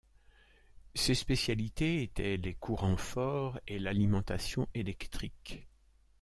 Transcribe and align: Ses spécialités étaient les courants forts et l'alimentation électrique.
Ses 0.95 1.13
spécialités 1.13 2.01
étaient 2.01 2.35
les 2.37 2.55
courants 2.55 2.97
forts 2.97 3.59
et 3.67 3.77
l'alimentation 3.77 4.67
électrique. 4.73 5.67